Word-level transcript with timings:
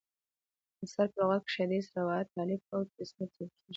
اثر: 0.83 1.07
په 1.13 1.17
لغت 1.21 1.41
کښي 1.45 1.59
حدیث، 1.65 1.85
روایت، 1.97 2.27
تالیف 2.37 2.61
او 2.75 2.81
تصنیف 2.95 3.29
ته 3.35 3.39
ویل 3.41 3.49
کیږي. 3.57 3.65